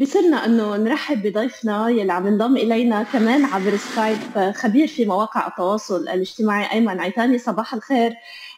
بصرنا 0.00 0.44
إنه 0.44 0.76
نرحب 0.76 1.22
بضيفنا 1.22 1.88
يلي 1.88 2.12
عم 2.12 2.26
ينضم 2.26 2.56
إلينا 2.56 3.02
كمان 3.02 3.44
عبر 3.44 3.76
سكايب 3.76 4.52
خبير 4.54 4.86
في 4.86 5.04
مواقع 5.04 5.46
التواصل 5.46 5.96
الاجتماعي 6.00 6.72
أيمن 6.72 7.00
عيتاني. 7.00 7.38
صباح 7.38 7.74
الخير 7.74 8.12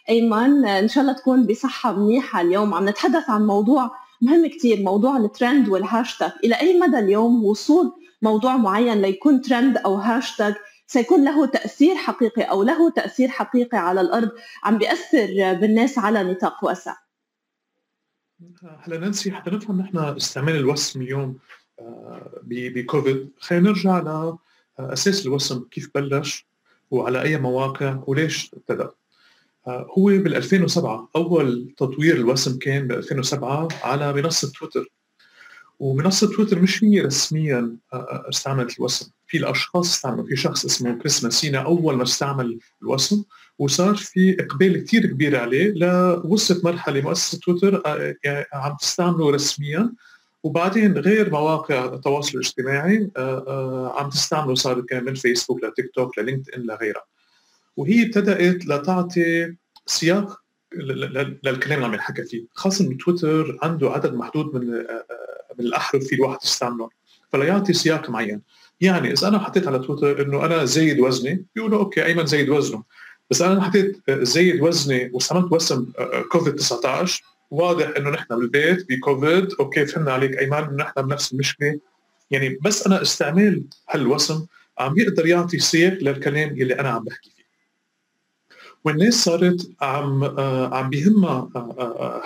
أيمن. 0.09 0.67
إن 0.67 0.89
شاء 0.89 1.03
الله 1.03 1.13
تكون 1.13 1.47
بصحة 1.47 1.93
منيحة 1.93 2.41
اليوم. 2.41 2.75
عم 2.75 2.89
نتحدث 2.89 3.31
عن 3.31 3.47
موضوع 3.47 3.91
مهم 4.21 4.47
كثير 4.47 4.83
موضوع 4.83 5.17
ال 5.17 5.25
trend 5.25 5.69
وال 5.69 5.82
hashtag 5.82 6.31
إلى 6.45 6.55
أي 6.55 6.81
مدى 6.81 6.99
اليوم 6.99 7.45
وصول 7.45 7.93
موضوع 8.23 8.57
معين 8.57 9.03
ليكون 9.03 9.41
ترند 9.41 9.77
أو 9.77 9.95
هاشتاج 9.95 10.55
سيكون 10.87 11.25
له 11.25 11.47
تأثير 11.47 11.95
حقيقي 11.95 12.43
أو 12.43 12.63
له 12.63 12.91
تأثير 12.91 13.29
حقيقي 13.29 13.79
على 13.79 14.01
الأرض. 14.01 14.31
عم 14.65 14.79
بيأثر 14.79 15.27
بالناس 15.61 15.99
على 15.99 16.23
نطاق 16.23 16.65
واسع. 16.65 17.06
هلا 18.81 18.99
نانسي 18.99 19.33
حتى 19.33 19.51
نفهم 19.51 19.81
نحن 19.81 19.99
استعمال 19.99 20.57
الوسم 20.57 21.03
اليوم 21.03 21.39
آه، 21.81 22.41
بكوفيد. 22.43 23.31
خلينا 23.41 23.69
نرجع 23.69 24.33
لاساس 24.79 25.27
الوسم 25.27 25.65
كيف 25.71 25.91
بلش 25.95 26.47
وعلى 26.91 27.23
أي 27.23 27.37
مواقع 27.37 28.03
وليش 28.07 28.51
ابتدى 28.55 28.89
آه، 29.67 29.87
هو 29.99 30.05
بال 30.05 30.35
2007 30.35 31.09
أول 31.17 31.75
تطوير 31.77 32.17
الوسم 32.17 32.59
كان 32.59 32.87
ب 32.87 32.93
2007 32.93 33.69
على 33.83 34.13
منصة 34.13 34.53
تويتر. 34.59 34.89
ومنصة 35.79 36.37
تويتر 36.37 36.59
مش 36.59 36.85
هي 36.85 37.01
رسميا 37.01 37.77
آه، 37.93 38.25
استعملت 38.29 38.79
الوسم 38.79 39.11
في 39.27 39.37
الأشخاص 39.37 39.95
استعملوا 39.95 40.27
في 40.27 40.37
شخص 40.37 40.65
اسمه 40.65 40.99
كريس 40.99 41.25
ماسينا 41.25 41.59
أول 41.59 41.97
ما 41.97 42.03
استعمل 42.03 42.59
الوسم 42.83 43.25
وصار 43.59 43.95
في 43.95 44.37
إقبال 44.41 44.85
كثير 44.85 45.07
كبير 45.07 45.37
عليه 45.37 45.73
لوصلت 45.73 46.65
مرحلة 46.65 47.01
مؤسسة 47.01 47.39
تويتر 47.39 47.83
آه، 47.87 48.17
يعني 48.25 48.47
عم 48.53 48.77
تستعمله 48.81 49.31
رسميا. 49.31 49.93
وبعدين 50.43 50.99
غير 50.99 51.31
مواقع 51.31 51.85
التواصل 51.85 52.39
الاجتماعي 52.39 53.11
آه، 53.17 53.45
آه، 53.49 54.01
عم 54.01 54.11
تستعمله 54.11 54.55
صار 54.55 54.81
كان 54.81 55.05
من 55.05 55.15
فيسبوك 55.15 55.65
لتيك 55.65 55.91
توك 55.95 56.19
للينكد 56.19 56.51
ان 56.51 56.63
لغيرها. 56.63 57.05
وهي 57.77 58.07
ابتدأت 58.07 58.67
لتعطي 58.67 59.55
سياق 59.87 60.41
للكلام 60.75 61.73
اللي 61.73 61.87
عم 61.87 61.95
ينحكى 61.95 62.25
فيه. 62.25 62.45
خاصة 62.55 62.97
تويتر 63.05 63.59
عنده 63.63 63.91
عدد 63.91 64.15
محدود 64.15 64.55
من 64.55 64.85
من 65.59 65.67
الأحرف 65.67 66.05
في 66.05 66.15
الواحد 66.15 66.39
يستعملهم. 66.45 66.89
فليعطي 67.33 67.73
سياق 67.73 68.11
معين. 68.11 68.41
يعني 68.81 69.13
إذا 69.13 69.29
أنا 69.29 69.39
حطيت 69.39 69.67
على 69.67 69.79
تويتر 69.79 70.23
إنه 70.23 70.45
أنا 70.47 70.65
زايد 70.65 71.01
وزني 71.01 71.45
بيقولوا 71.55 71.79
أوكي 71.79 72.05
أيمن 72.05 72.27
زايد 72.27 72.49
وزنه. 72.49 72.83
بس 73.31 73.43
أنا 73.43 73.63
حطيت 73.63 73.97
زايد 74.11 74.63
وزني 74.63 75.11
واستعملت 75.13 75.53
وسم 75.53 75.93
كوفيد 76.33 76.55
19 76.55 77.23
واضح 77.51 77.93
إنه 77.97 78.11
نحن 78.11 78.27
بالبيت 78.31 78.89
بكوفيد 78.89 79.53
okay 79.61 79.87
فهمنا 79.87 80.13
عليك 80.13 80.39
أيمن 80.39 80.77
نحن 80.77 81.03
بنفس 81.03 81.33
المشكلة. 81.33 81.79
يعني 82.31 82.59
بس 82.63 82.87
أنا 82.87 83.03
استعمال 83.03 83.65
هالوسم 83.91 84.47
عم 84.79 84.99
يقدر 84.99 85.27
يعطي 85.27 85.59
سياق 85.59 85.93
للكلام 85.93 86.49
اللي 86.49 86.75
أنا 86.81 86.89
عم 86.89 87.05
بحكي 87.05 87.31
فيه. 87.37 87.45
والناس 88.85 89.15
صارت 89.15 89.71
عم 89.81 90.25
عم 90.75 90.91
بيهمها 90.91 91.49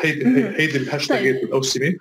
هيدي 0.00 0.26
هيدي 0.48 0.76
الهاشتاجات 0.76 1.34
طيب. 1.34 1.44
والأوسمة. 1.44 1.94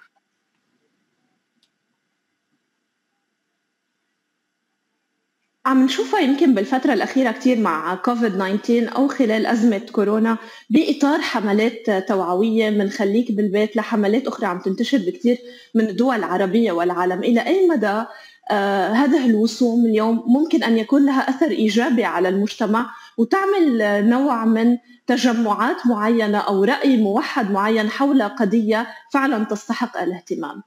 عم 5.70 5.84
نشوفها 5.86 6.20
يمكن 6.20 6.54
بالفترة 6.54 6.94
الأخيرة 6.94 7.32
كثير 7.32 7.60
مع 7.60 7.96
كوفيد 7.96 8.34
19 8.34 8.96
أو 8.96 9.08
خلال 9.08 9.46
أزمة 9.46 9.82
كورونا 9.92 10.38
بإطار 10.70 11.22
حملات 11.22 11.90
توعوية 12.08 12.70
من 12.70 12.90
خليك 12.90 13.32
بالبيت 13.32 13.76
لحملات 13.76 14.28
أخرى 14.28 14.46
عم 14.48 14.60
تنتشر 14.60 14.98
بكثير 14.98 15.38
من 15.76 15.90
الدول 15.90 16.16
العربية 16.16 16.72
والعالم. 16.72 17.24
إلى 17.24 17.46
أي 17.46 17.68
مدى 17.68 18.04
آه 18.52 18.88
هذه 18.88 19.26
الوسوم 19.26 19.86
اليوم 19.86 20.24
ممكن 20.28 20.64
أن 20.64 20.78
يكون 20.78 21.06
لها 21.06 21.30
أثر 21.30 21.52
إيجابي 21.52 22.04
على 22.04 22.30
المجتمع 22.30 22.90
وتعمل 23.18 24.10
نوع 24.10 24.46
من 24.46 24.78
تجمعات 25.08 25.88
معينة 25.88 26.38
أو 26.38 26.64
رأي 26.64 26.98
موحد 26.98 27.52
معين 27.52 27.90
حول 27.90 28.24
قضية 28.24 28.88
فعلا 29.14 29.44
تستحق 29.44 29.98
الاهتمام؟ 29.98 30.64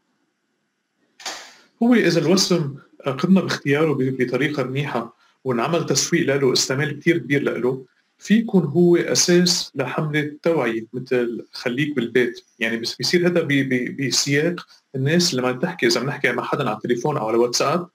هو 1.83 1.95
إذا 1.95 2.21
الوسم 2.21 2.75
قمنا 3.11 3.41
باختياره 3.41 3.97
بطريقة 4.01 4.63
منيحة 4.63 5.17
ونعمل 5.45 5.87
تسويق 5.87 6.37
له 6.37 6.53
استعمال 6.53 7.01
كثير 7.01 7.19
كبير 7.19 7.43
له 7.43 7.85
في 8.19 8.35
يكون 8.35 8.65
هو 8.65 8.97
أساس 8.97 9.73
لحملة 9.75 10.33
توعية 10.43 10.87
مثل 10.93 11.47
خليك 11.53 11.97
بالبيت. 11.97 12.45
يعني 12.59 12.77
بيصير 12.77 13.27
هذا 13.27 13.49
بسياق 13.99 14.67
الناس 14.95 15.35
لما 15.35 15.53
تحكي 15.53 15.87
إذا 15.87 16.01
بنحكي 16.01 16.33
مع 16.33 16.43
حدا 16.43 16.69
على 16.69 16.77
التليفون 16.77 17.17
أو 17.17 17.29
على 17.29 17.37
واتساب 17.37 17.89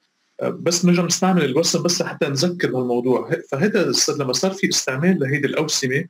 بس 0.44 0.86
نرجع 0.86 1.04
نستعمل 1.04 1.46
الوصف 1.46 1.82
بس 1.82 2.02
لحتى 2.02 2.28
نذكر 2.28 2.72
بالموضوع 2.72 3.32
فهذا 3.52 3.92
لما 4.20 4.34
صار 4.34 4.52
في 4.52 4.70
استعمال 4.70 5.20
لهيدي 5.20 5.48
الأوسمة 5.48 6.06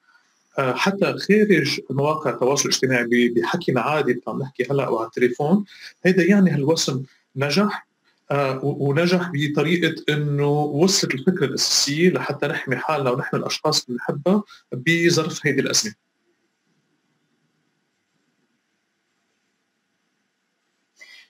حتى 0.58 1.14
خارج 1.18 1.80
مواقع 1.90 2.32
التواصل 2.32 2.70
الاجتماعي 2.70 3.30
بحكينا 3.30 3.82
عادي 3.82 4.22
عم 4.28 4.40
نحكي 4.40 4.64
هلأ 4.72 4.86
أو 4.86 4.98
على 4.98 5.08
التليفون 5.08 5.66
هذا 6.06 6.24
يعني 6.24 6.52
هالوسم 6.52 7.04
نجح. 7.36 7.64
آه، 7.66 7.87
ونجح 8.64 9.32
بطريقة 9.34 10.04
إنه 10.10 10.50
وصلت 10.50 11.14
الفكرة 11.14 11.46
الأساسية 11.46 12.10
لحتى 12.10 12.48
نحمي 12.48 12.76
حالنا 12.78 13.10
ونحمي 13.10 13.40
الأشخاص 13.40 13.86
اللي 13.86 13.98
بنحبها 13.98 14.44
بظرف 14.74 15.48
هذه 15.48 15.60
الأزمة. 15.60 15.94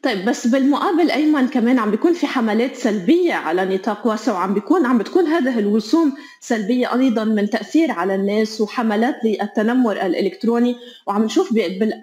طيب 0.08 0.26
بس 0.26 0.48
بالمقابل 0.48 1.12
أيمن 1.12 1.48
كمان 1.48 1.80
عم 1.80 1.92
بيكون 1.92 2.14
في 2.14 2.28
حملات 2.28 2.76
سلبية 2.76 3.34
على 3.34 3.66
نطاق 3.76 4.08
واسع 4.08 4.34
وعم 4.34 4.54
بيكون 4.54 4.86
عم 4.86 4.98
بتكون 4.98 5.26
هذه 5.26 5.60
الوسوم 5.60 6.14
سلبية 6.42 6.94
أيضا 6.94 7.24
من 7.24 7.50
تأثير 7.50 7.92
على 7.92 8.16
الناس 8.16 8.62
وحملات 8.62 9.16
للتنمر 9.24 9.92
الإلكتروني. 10.06 10.76
وعم 11.08 11.24
نشوف 11.24 11.54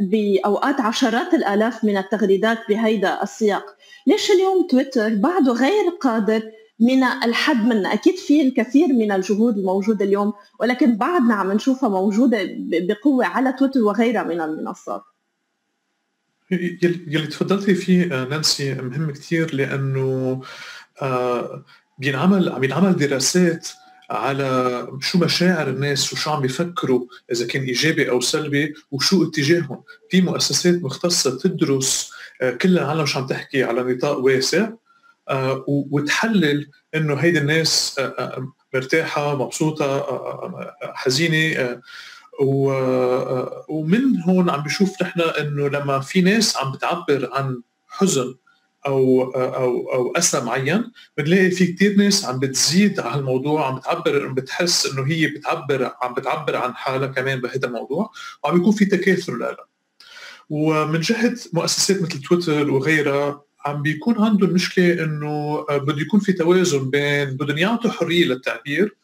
بأوقات 0.00 0.80
عشرات 0.80 1.34
الآلاف 1.34 1.84
من 1.84 1.96
التغريدات 1.96 2.58
بهيدا 2.68 3.22
السياق. 3.22 3.64
ليش 4.06 4.30
اليوم 4.30 4.66
تويتر 4.66 5.14
بعده 5.14 5.52
غير 5.52 5.88
قادر 6.00 6.42
من 6.80 7.04
الحد 7.04 7.66
من 7.66 7.86
أكيد 7.86 8.16
في 8.16 8.42
الكثير 8.42 8.88
من 8.88 9.12
الجهود 9.12 9.58
الموجودة 9.58 10.04
اليوم 10.04 10.32
ولكن 10.60 10.96
بعدنا 10.96 11.34
عم 11.34 11.52
نشوفها 11.52 11.88
موجودة 11.88 12.38
بقوة 12.58 13.26
على 13.26 13.52
تويتر 13.52 13.80
وغيرها 13.80 14.22
من 14.22 14.40
المنصات. 14.40 15.02
يلي 16.50 17.26
تفضلتي 17.26 17.74
فيه 17.74 18.14
آه، 18.14 18.24
نانسي 18.24 18.74
مهم 18.74 19.10
كثير 19.10 19.54
لأنه 19.54 20.40
آه، 21.02 21.64
بينعمل 21.98 22.48
عم 22.48 22.64
ينعمل 22.64 22.96
دراسات 22.96 23.68
على 24.10 24.88
شو 25.00 25.18
مشاعر 25.18 25.68
الناس 25.68 26.12
وشو 26.12 26.30
عم 26.30 26.42
بيفكروا 26.42 27.06
إذا 27.32 27.46
كان 27.46 27.62
إيجابي 27.62 28.10
أو 28.10 28.20
سلبي 28.20 28.74
وشو 28.90 29.28
اتجاههم. 29.28 29.82
في 30.10 30.20
مؤسسات 30.20 30.82
مختصة 30.82 31.38
تدرس 31.38 32.10
آه، 32.42 32.50
كل 32.50 32.78
العالم 32.78 33.06
شو 33.06 33.18
عم 33.18 33.26
تحكي 33.26 33.64
على 33.64 33.82
نطاق 33.82 34.18
واسع 34.18 34.68
وتحلل 35.66 36.70
إنه 36.94 37.14
هيدي 37.14 37.38
الناس 37.38 38.00
مرتاحة 38.74 39.36
مبسوطة 39.36 40.06
حزينة 40.82 41.80
ومن 43.68 44.20
هون 44.20 44.50
عم 44.50 44.62
بشوف 44.62 45.02
نحن 45.02 45.20
إنه 45.20 45.68
لما 45.68 46.00
في 46.00 46.20
ناس 46.20 46.56
عم 46.56 46.72
بتعبر 46.72 47.30
عن 47.32 47.62
حزن 47.88 48.34
أو 48.86 49.22
أو 49.30 49.92
أو 49.92 50.12
أسى 50.16 50.40
معين 50.40 50.92
بنلاقي 51.18 51.50
في 51.50 51.66
كثير 51.66 51.96
ناس 51.96 52.24
عم 52.24 52.38
بتزيد 52.38 53.00
على 53.00 53.20
الموضوع 53.20 53.68
عم 53.68 53.76
بتعبر 53.78 54.26
بتحس 54.26 54.86
إنه 54.86 55.06
هي 55.06 55.26
بتعبر 55.26 55.92
عم 56.02 56.14
بتعبر 56.14 56.56
عن 56.56 56.74
حالها 56.74 57.06
كمان 57.08 57.40
بهذا 57.40 57.66
الموضوع 57.66 58.10
وعم 58.44 58.58
بيكون 58.58 58.72
في 58.72 58.84
تكاثر 58.84 59.36
لها. 59.36 59.56
ومن 60.50 61.00
جهة 61.00 61.34
مؤسسات 61.52 62.02
مثل 62.02 62.20
تويتر 62.20 62.70
وغيرها 62.70 63.42
عم 63.66 63.82
بيكون 63.82 64.24
عندهم 64.24 64.50
مشكلة 64.50 65.04
إنه 65.04 65.60
بده 65.70 66.00
يكون 66.02 66.20
في 66.20 66.32
توازن 66.32 66.90
بين 66.90 67.30
بدهم 67.36 67.58
يعطوا 67.58 67.90
حرية 67.90 68.24
للتعبير 68.24 68.96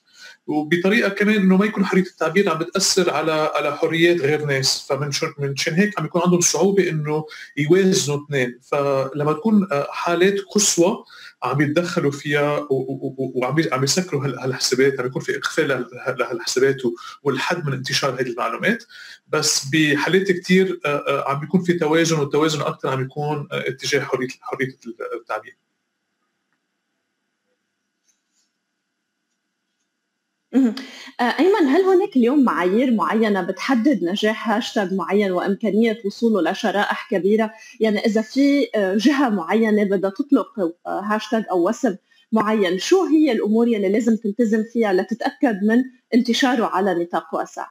وبطريقة 0.51 1.09
كمان 1.09 1.37
إنه 1.37 1.57
ما 1.57 1.67
يكون 1.67 1.85
حرية 1.85 2.03
التعبير 2.03 2.51
عم 2.51 2.59
بتأثر 2.59 3.11
على 3.11 3.33
على 3.33 3.77
حريات 3.77 4.21
غير 4.21 4.45
ناس. 4.45 4.87
فمن 4.89 5.11
من 5.39 5.57
شان 5.57 5.75
هيك 5.75 5.99
عم 5.99 6.05
يكون 6.05 6.23
عندهم 6.25 6.41
صعوبة 6.41 6.89
إنه 6.89 7.25
يوازنوا 7.57 8.25
اثنين. 8.25 8.59
فلما 8.63 9.33
تكون 9.33 9.69
آه، 9.73 9.87
حالات 9.91 10.41
قصوى 10.41 11.05
عم 11.43 11.61
يتدخلوا 11.61 12.11
فيها 12.11 12.67
وعم 12.71 13.57
عم 13.73 13.85
يسكروا 13.85 14.27
هالحسابات 14.27 15.01
عم 15.01 15.07
يكون 15.07 15.23
في 15.23 15.37
إقفال 15.37 15.87
لهالحسابات 16.19 16.77
والحد 17.23 17.67
من 17.67 17.73
انتشار 17.73 18.15
هذه 18.15 18.27
المعلومات. 18.27 18.85
بس 19.29 19.65
بحالات 19.73 20.33
كثير 20.33 20.81
آه، 20.87 20.89
آه، 20.89 21.31
عم 21.31 21.41
بيكون 21.41 21.63
في 21.63 21.73
توازن 21.73 22.19
والتوازن 22.19 22.61
أكثر 22.61 22.89
عم 22.89 23.01
يكون 23.03 23.49
اتجاه 23.53 24.01
حرية 24.01 24.29
حرية 24.41 24.69
التعبير. 25.21 25.57
آه، 30.55 30.75
أيمن 31.21 31.69
هل 31.69 31.83
هناك 31.83 32.17
اليوم 32.17 32.45
معايير 32.45 32.91
معينة 32.95 33.43
بتحدد 33.43 34.05
نجاح 34.05 34.51
هاشتاج 34.51 34.95
معين 34.95 35.33
وإمكانية 35.33 35.99
وصوله 36.05 36.51
لشرائح 36.51 37.09
كبيرة؟ 37.11 37.53
يعني 37.81 37.99
إذا 37.99 38.23
في 38.23 38.69
آه، 38.75 38.95
جهة 38.97 39.29
معينة 39.29 39.85
بدها 39.85 40.11
تطلق 40.11 40.59
آه، 40.87 41.01
هاشتاج 41.01 41.45
أو 41.51 41.69
وسم 41.69 41.97
معين 42.33 42.79
شو 42.79 43.05
هي 43.05 43.33
الأمور 43.33 43.67
اللي 43.67 43.89
لازم 43.89 44.17
تلتزم 44.17 44.65
فيها 44.73 44.93
لتتأكد 44.93 45.63
من 45.63 45.85
انتشاره 46.15 46.65
على 46.65 46.95
نطاق 46.95 47.35
واسع؟ 47.35 47.67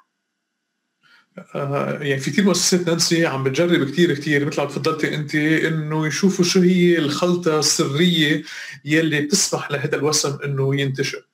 يعني 1.55 2.17
في 2.17 2.31
كثير 2.31 2.45
مؤسسات 2.45 2.87
نانسي 2.87 3.25
عم 3.25 3.43
بتجرب 3.43 3.89
كثير 3.89 4.13
كثير 4.13 4.45
مثل 4.45 4.61
ما 4.61 4.67
تفضلتي 4.67 5.15
أنت 5.15 5.35
إنه 5.35 6.07
يشوفوا 6.07 6.45
شو 6.45 6.59
هي 6.59 6.97
الخلطة 6.97 7.59
السرية 7.59 8.43
يلي 8.85 9.21
بتسمح 9.21 9.71
لهذا 9.71 9.95
الوسم 9.95 10.37
إنه 10.45 10.81
ينتشر 10.81 11.29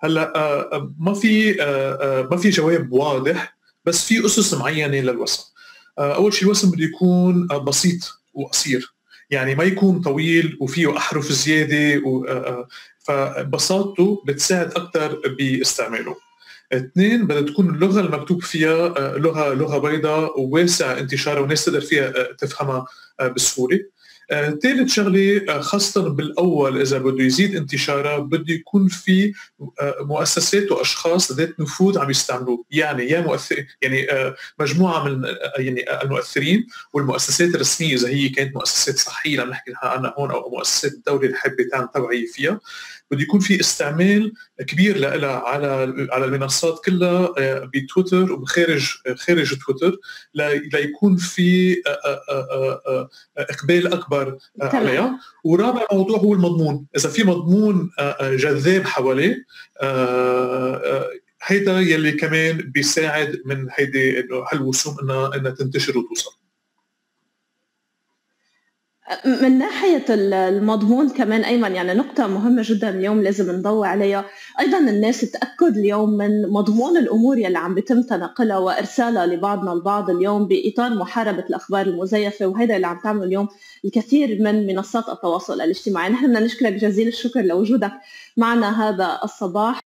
هلا 0.00 0.36
آه، 0.36 0.76
آه، 0.76 0.94
ما 0.98 1.14
في 1.14 1.62
آه، 1.62 2.28
ما 2.30 2.36
في 2.36 2.50
جواب 2.50 2.92
واضح 2.92 3.58
بس 3.84 4.04
في 4.04 4.26
أسس 4.26 4.54
معينة 4.54 5.00
للوسم. 5.00 5.42
أول 5.98 6.32
شيء 6.34 6.44
الوسم 6.44 6.70
بده 6.70 6.84
يكون 6.84 7.46
بسيط 7.46 8.20
وقصير. 8.34 8.94
يعني 9.30 9.54
ما 9.54 9.64
يكون 9.64 10.00
طويل 10.00 10.58
وفيه 10.60 10.96
أحرف 10.96 11.32
زيادة 11.32 12.02
فبساطته 12.98 14.22
بتساعد 14.26 14.72
أكثر 14.72 15.20
باستعماله. 15.38 16.16
اثنين 16.72 17.26
بدها 17.26 17.40
تكون 17.40 17.74
اللغة 17.74 18.00
المكتوب 18.00 18.42
فيها 18.42 18.88
لغة 19.18 19.54
لغة 19.54 19.78
بيضاء 19.78 20.40
وواسع 20.40 20.98
انتشارها 20.98 21.40
والناس 21.40 21.64
تقدر 21.64 21.80
فيها 21.80 22.12
تفهمها 22.38 22.86
بسهولة. 23.36 23.80
ثالث 24.30 24.64
آه، 24.64 24.86
شغلة 24.86 25.44
آه، 25.48 25.60
خاصة 25.60 26.08
بالأول 26.08 26.80
إذا 26.80 26.98
بده 26.98 27.24
يزيد 27.24 27.56
انتشارها 27.56 28.18
بده 28.18 28.54
يكون 28.54 28.88
في 28.88 29.32
آه، 29.80 29.96
مؤسسات 30.00 30.72
وأشخاص 30.72 31.32
ذات 31.32 31.60
نفوذ 31.60 31.98
عم 31.98 32.10
يستعملوه. 32.10 32.64
يعني 32.70 33.04
يا 33.04 33.20
مؤثر 33.20 33.66
يعني 33.82 34.06
مجموعة 34.60 35.08
من 35.08 35.24
يعني 35.58 36.02
المؤثرين 36.02 36.66
والمؤسسات 36.92 37.54
الرسمية 37.54 37.94
إذا 37.94 38.08
هي 38.08 38.28
كانت 38.28 38.56
مؤسسات 38.56 38.98
صحية 38.98 39.40
عم 39.40 39.50
نحكي 39.50 39.72
عنها 39.82 40.14
هون 40.18 40.30
أو 40.30 40.50
مؤسسات 40.50 40.92
الدولة 40.92 41.26
اللي 41.26 41.36
حابه 41.36 41.64
تعمل 41.72 41.88
توعية 41.94 42.26
فيها 42.26 42.60
بده 43.10 43.22
يكون 43.22 43.40
في 43.40 43.60
استعمال 43.60 44.32
كبير 44.66 44.98
لها 44.98 45.38
على 45.38 46.08
على 46.12 46.24
المنصات 46.24 46.84
كلها 46.84 47.34
بتويتر 47.74 48.32
وخارج 48.32 48.88
خارج 49.16 49.54
تويتر 49.58 49.96
ليكون 50.72 51.16
في 51.16 51.76
إقبال 53.38 53.92
أكبر 53.92 54.17
عليها. 54.62 55.20
ورابع 55.44 55.82
موضوع 55.92 56.18
هو 56.18 56.34
المضمون. 56.34 56.86
إذا 56.96 57.08
في 57.08 57.24
مضمون 57.24 57.90
جذاب 58.20 58.84
حواليه 58.84 59.44
هيدا 61.42 61.80
يلي 61.80 62.12
كمان 62.12 62.56
بيساعد 62.56 63.42
من 63.44 63.68
هيدي 63.74 64.28
هالوسوم 64.52 64.96
إنها 65.02 65.36
إنها 65.36 65.50
تنتشر 65.50 65.98
وتوصل. 65.98 66.30
من 69.24 69.58
ناحية 69.58 70.04
المضمون 70.08 71.08
كمان 71.08 71.44
أيمن 71.44 71.74
يعني 71.74 71.94
نقطة 71.94 72.26
مهمة 72.26 72.62
جدا 72.64 72.88
اليوم 72.88 73.22
لازم 73.22 73.56
نضوي 73.56 73.88
عليها. 73.88 74.24
أيضا 74.60 74.78
الناس 74.78 75.20
تأكد 75.20 75.76
اليوم 75.76 76.10
من 76.10 76.42
مضمون 76.48 76.96
الأمور 76.96 77.38
يلي 77.38 77.58
عم 77.58 77.74
بيتم 77.74 78.02
تنقلها 78.02 78.58
وإرسالها 78.58 79.26
لبعضنا 79.26 79.72
البعض 79.72 80.10
اليوم 80.10 80.48
بإطار 80.48 80.94
محاربة 80.94 81.44
الأخبار 81.50 81.86
المزيفة 81.86 82.46
وهذا 82.46 82.76
اللي 82.76 82.86
عم 82.86 82.98
تعمله 83.04 83.24
اليوم 83.24 83.48
الكثير 83.84 84.42
من 84.42 84.66
منصات 84.66 85.08
التواصل 85.08 85.60
الاجتماعي. 85.60 86.10
نحن 86.10 86.26
بدنا 86.26 86.40
نشكرك 86.40 86.72
جزيل 86.72 87.08
الشكر 87.08 87.40
لوجودك 87.40 87.92
معنا 88.36 88.88
هذا 88.88 89.20
الصباح. 89.24 89.87